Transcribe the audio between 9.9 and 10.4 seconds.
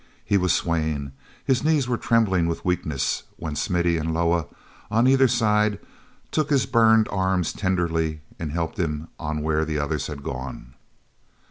had